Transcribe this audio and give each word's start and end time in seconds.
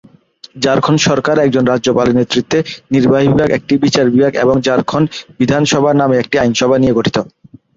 ঝাড়খণ্ড 0.55 0.99
সরকার 1.01 1.35
একজন 1.39 1.63
রাজ্যপালের 1.67 2.17
নেতৃত্বে 2.19 2.57
নির্বাহী 2.93 3.27
বিভাগ, 3.29 3.49
একটি 3.51 3.73
বিচার 3.83 4.05
বিভাগ 4.09 4.33
এবং 4.43 4.55
ঝাড়খণ্ড 4.61 5.07
বিধানসভা 5.39 5.91
নামে 5.93 6.15
একটি 6.17 6.35
আইনসভা 6.39 6.75
নিয়ে 6.79 6.97
গঠিত। 6.97 7.17